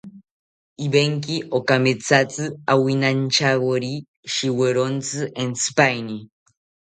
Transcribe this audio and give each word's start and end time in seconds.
Ivenki 0.85 1.35
okamethatzi 1.57 2.45
awinantyawori 2.71 3.93
shiwerontzi 4.33 5.19
entzipaeni 5.41 6.17